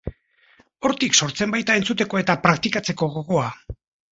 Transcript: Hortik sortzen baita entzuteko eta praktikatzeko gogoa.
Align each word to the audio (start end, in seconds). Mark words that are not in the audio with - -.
Hortik 0.87 1.17
sortzen 1.25 1.53
baita 1.57 1.77
entzuteko 1.81 2.23
eta 2.23 2.37
praktikatzeko 2.47 3.11
gogoa. 3.19 3.49